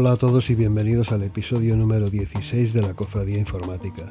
[0.00, 4.08] Hola a todos y bienvenidos al episodio número 16 de la Cofradía Informática.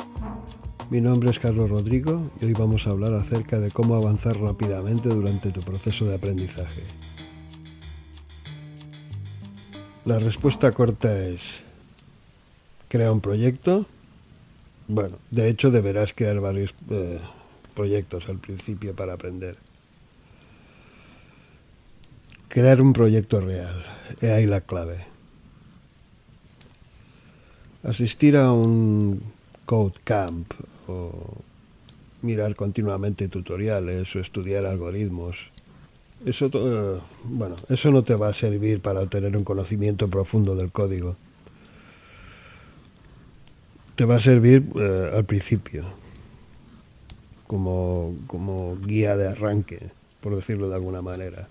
[0.91, 5.09] Mi nombre es Carlos Rodrigo y hoy vamos a hablar acerca de cómo avanzar rápidamente
[5.09, 6.83] durante tu proceso de aprendizaje.
[10.05, 11.41] La respuesta corta es,
[12.87, 13.87] crea un proyecto.
[14.87, 17.19] Bueno, de hecho deberás crear varios eh,
[17.73, 19.57] proyectos al principio para aprender.
[22.47, 23.83] Crear un proyecto real,
[24.21, 25.18] es ahí la clave.
[27.83, 29.21] Asistir a un
[29.65, 30.51] code camp
[30.87, 31.11] o
[32.21, 35.37] mirar continuamente tutoriales o estudiar algoritmos.
[36.25, 36.49] Eso,
[37.23, 41.15] bueno, eso no te va a servir para obtener un conocimiento profundo del código.
[43.95, 45.83] Te va a servir eh, al principio,
[47.47, 51.47] como, como guía de arranque, por decirlo de alguna manera.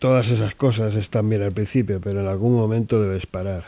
[0.00, 3.64] Todas esas cosas están bien al principio, pero en algún momento debes parar.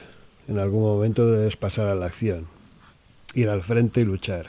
[0.49, 2.47] En algún momento debes pasar a la acción.
[3.35, 4.47] Ir al frente y luchar.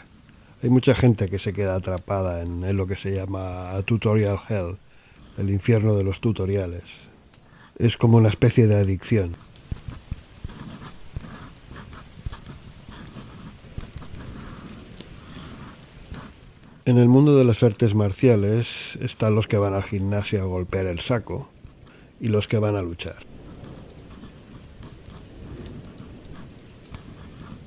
[0.63, 4.77] Hay mucha gente que se queda atrapada en, lo que se llama tutorial hell,
[5.37, 6.83] el infierno de los tutoriales.
[7.77, 9.35] Es como una especie de adicción.
[16.85, 20.85] En el mundo de las artes marciales están los que van al gimnasio a golpear
[20.85, 21.49] el saco,
[22.23, 23.17] y los que van a luchar.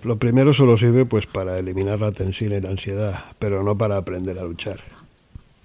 [0.03, 3.99] Lo primero solo sirve pues para eliminar la tensión y la ansiedad, pero no para
[3.99, 4.81] aprender a luchar.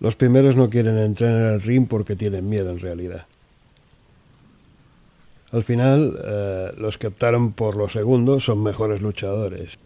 [0.02, 3.28] Los primeros no quieren entrar en el ring porque tienen miedo en realidad.
[5.54, 9.80] Al final, eh, los que optaron por lo segundo son mejores luchadores.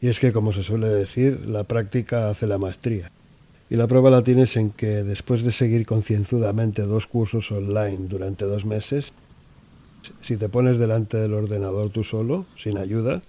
[0.00, 3.12] Y es que, como se suele decir, la práctica hace la maestría.
[3.70, 8.44] Y la prueba la tienes en que después de seguir concienzudamente dos cursos online durante
[8.44, 9.12] dos meses,
[10.22, 13.22] si te pones delante del ordenador tú solo, sin ayuda,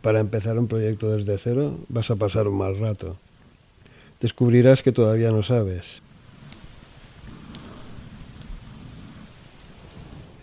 [0.00, 3.18] para empezar un proyecto desde cero, vas a pasar un mal rato.
[4.18, 6.00] Descubrirás que todavía no sabes.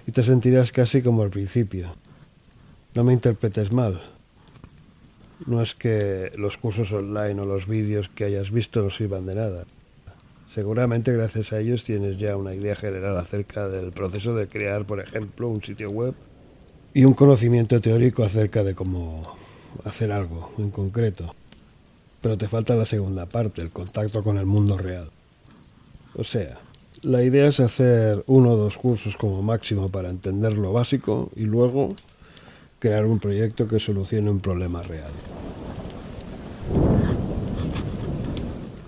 [0.06, 1.96] Y te sentirás casi como al principio.
[2.94, 4.00] No me interpretes mal
[5.46, 9.36] no es que los cursos online o los vídeos que hayas visto no sirvan de
[9.36, 9.66] nada.
[10.54, 15.00] Seguramente gracias a ellos tienes ya una idea general acerca del proceso de crear, por
[15.00, 16.16] ejemplo, un sitio web
[16.94, 19.22] y un conocimiento teórico acerca de cómo
[19.84, 21.36] hacer algo en concreto.
[22.22, 25.10] Pero te falta la segunda parte, el contacto con el mundo real.
[26.16, 26.58] O sea,
[27.02, 31.44] la idea es hacer uno o dos cursos como máximo para entender lo básico y
[31.44, 31.96] luego
[32.80, 35.12] crear un proyecto que solucione un problema real.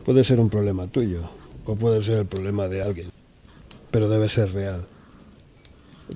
[0.06, 1.29] Puede ser un problema tuyo
[1.66, 3.09] o puede ser el problema de alguien,
[3.91, 4.85] pero debe ser real.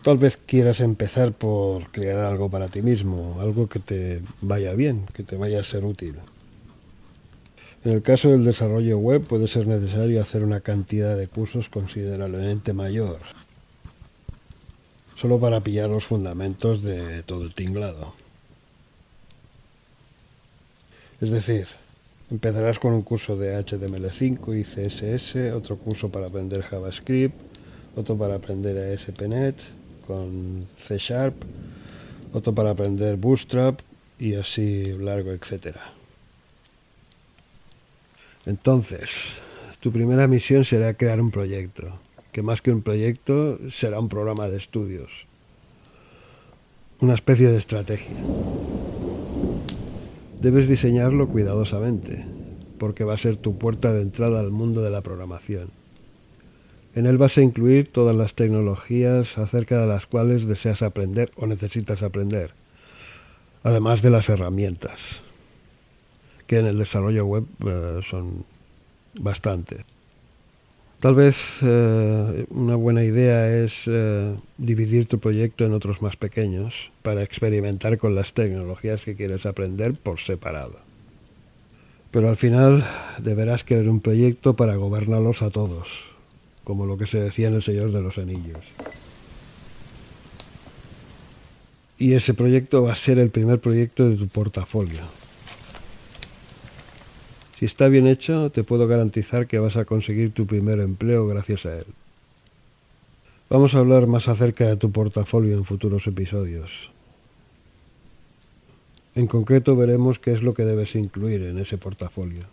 [0.02, 5.06] Tal vez quieras empezar por crear algo para ti mismo, algo que te vaya bien,
[5.14, 6.16] que te vaya a ser útil.
[7.86, 12.74] En el caso del desarrollo web puede ser necesario hacer una cantidad de cursos considerablemente
[12.74, 13.20] mayor,
[15.16, 18.14] solo para pillar los fundamentos de todo el tinglado.
[21.22, 21.68] Es decir,
[22.30, 27.36] empezarás con un curso de HTML5 y CSS, otro curso para aprender JavaScript,
[27.96, 29.56] otro para aprender ASP.NET
[30.06, 31.36] con C Sharp,
[32.34, 33.80] otro para aprender Bootstrap
[34.20, 35.94] y así largo, etcétera.
[38.46, 39.38] Entonces,
[39.80, 42.00] tu primera misión será crear un proyecto
[42.36, 45.10] que más que un proyecto será un programa de estudios,
[47.00, 48.18] una especie de estrategia.
[50.42, 52.26] Debes diseñarlo cuidadosamente,
[52.78, 55.70] porque va a ser tu puerta de entrada al mundo de la programación.
[56.94, 61.48] En él vas a incluir todas las tecnologías acerca de las cuales deseas aprender o
[61.48, 62.52] necesitas aprender,
[63.64, 65.22] además de las herramientas,
[66.48, 68.44] que en el desarrollo web eh, son
[69.22, 69.86] bastantes.
[71.06, 76.90] Tal vez eh, una buena idea es eh, dividir tu proyecto en otros más pequeños
[77.04, 80.80] para experimentar con las tecnologías que quieres aprender por separado.
[82.10, 82.84] Pero al final
[83.20, 86.06] deberás querer un proyecto para gobernarlos a todos,
[86.64, 88.66] como lo que se decía en El Señor de los Anillos.
[92.00, 95.04] Y ese proyecto va a ser el primer proyecto de tu portafolio.
[97.58, 101.66] Si está bien hecho, te puedo garantizar que vas a conseguir tu primer empleo gracias
[101.66, 101.86] a él.
[103.50, 106.92] Vamos a hablar más acerca de tu portafolio en futuros episodios.
[109.14, 112.44] En concreto veremos qué es lo que debes incluir en ese portafolio.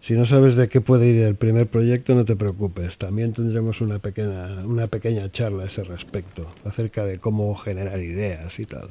[0.00, 2.98] Si no sabes de qué puede ir el primer proyecto, no te preocupes.
[2.98, 8.60] También tendremos una pequeña, una pequeña charla a ese respecto, acerca de cómo generar ideas
[8.60, 8.88] y tal.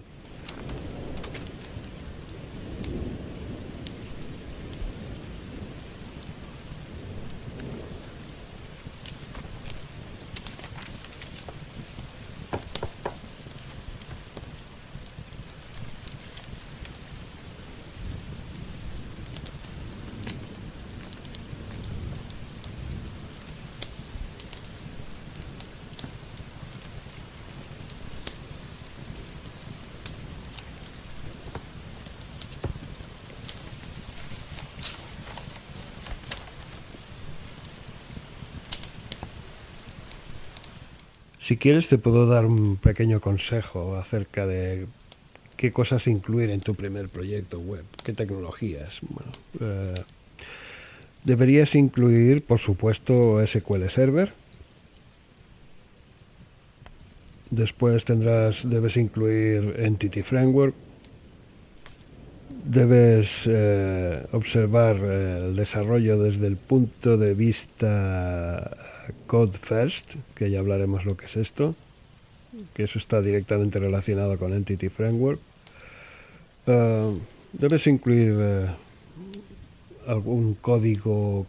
[41.44, 44.88] Si quieres te puedo dar un pequeño consejo acerca de
[45.57, 49.01] qué cosas incluir en tu primer proyecto web, qué tecnologías.
[49.60, 49.94] Eh,
[51.25, 54.31] deberías incluir, por supuesto, SQL Server.
[57.50, 60.74] Después tendrás, debes incluir Entity Framework.
[62.63, 68.93] Debes eh, observar el desarrollo desde el punto de vista
[69.27, 71.75] Code First, que ya hablaremos lo que es esto,
[72.73, 75.39] que eso está directamente relacionado con Entity Framework.
[76.65, 77.19] Uh,
[77.51, 81.45] debes incluir uh, algún código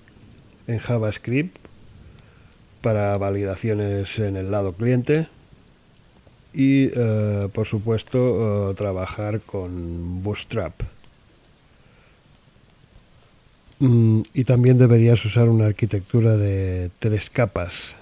[0.66, 1.56] en JavaScript
[2.80, 5.28] para validaciones en el lado cliente
[6.52, 10.93] y uh, por supuesto trabajar con Bootstrap.
[13.80, 17.96] Mm, y también deberías usar una arquitectura de tres capas.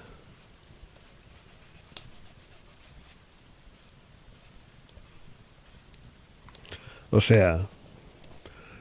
[7.10, 7.66] O sea,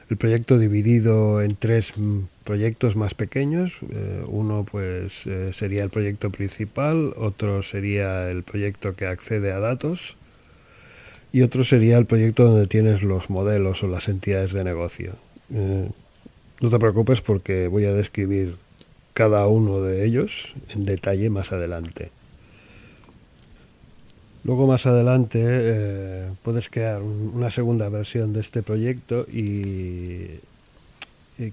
[0.08, 3.72] el proyecto dividido en tres mm, proyectos más pequeños.
[3.90, 9.58] Eh, uno pues eh, sería el proyecto principal, otro sería el proyecto que accede a
[9.58, 10.16] datos
[11.32, 15.14] y otro sería el proyecto donde tienes los modelos o las entidades de negocio.
[15.54, 15.88] Eh,
[16.62, 18.56] no te preocupes porque voy a describir
[19.14, 22.10] cada uno de ellos en detalle más adelante.
[24.44, 30.38] Luego más adelante eh, puedes crear una segunda versión de este proyecto y,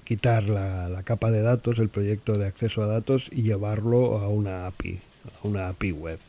[0.04, 4.68] quitar la, capa de datos, el proyecto de acceso a datos y llevarlo a una
[4.68, 6.20] API, a una API web.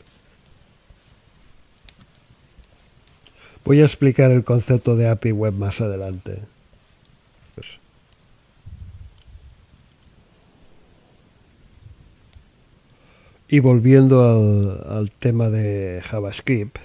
[3.64, 6.38] Voy a explicar el concepto de API web más adelante.
[13.52, 16.78] Y volviendo al, tema de JavaScript,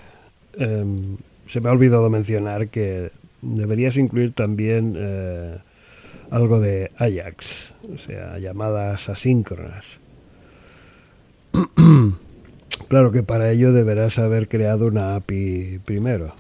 [0.58, 1.18] em,
[1.48, 3.12] se me ha olvidado mencionar que
[3.44, 5.58] deberías incluir también eh,
[6.32, 10.00] algo de Ajax, o sea, llamadas asíncronas.
[12.88, 16.34] claro que para ello deberás haber creado una API primero.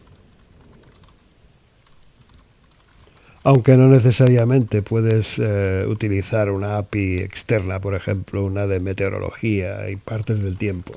[3.45, 9.97] Aunque no necesariamente puedes eh, utilizar una API externa, por ejemplo, una de meteorología y
[9.97, 10.93] partes del tiempo.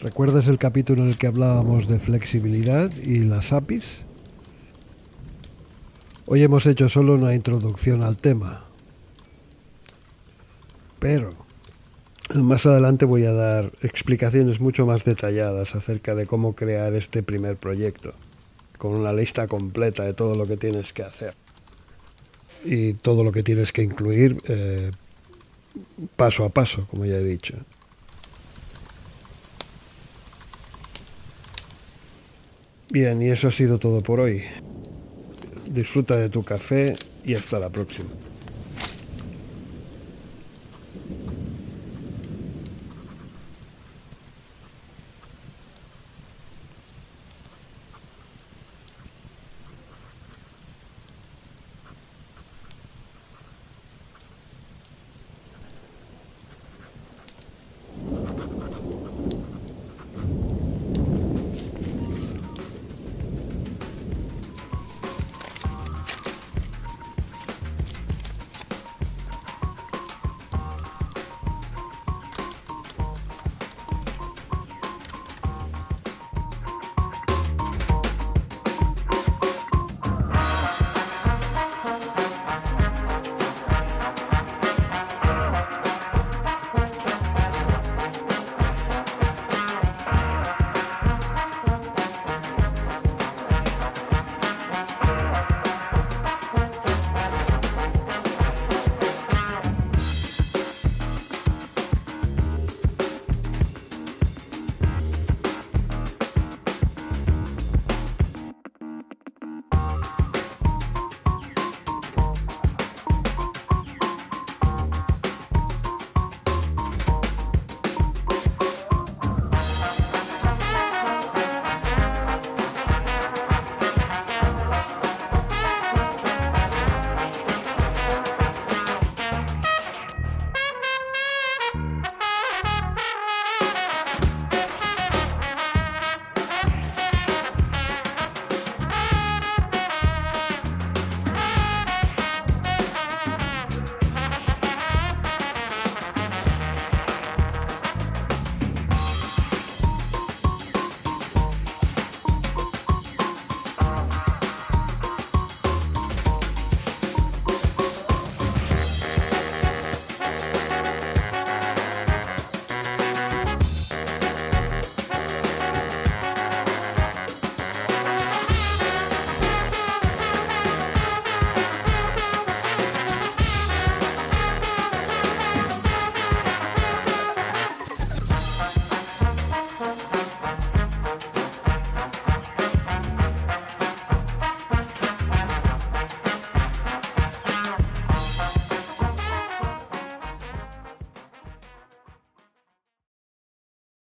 [0.00, 3.84] ¿Recuerdas el capítulo en el que hablábamos de flexibilidad y las APIs?
[6.24, 8.64] Hoy hemos hecho solo una introducción al tema.
[10.98, 11.34] Pero
[12.34, 17.58] más adelante voy a dar explicaciones mucho más detalladas acerca de cómo crear este primer
[17.58, 18.14] proyecto
[18.84, 21.32] con una lista completa de todo lo que tienes que hacer
[22.66, 24.90] y todo lo que tienes que incluir eh,
[26.16, 27.54] paso a paso, como ya he dicho.
[32.90, 34.42] Bien, y eso ha sido todo por hoy.
[35.66, 38.10] Disfruta de tu café y hasta la próxima.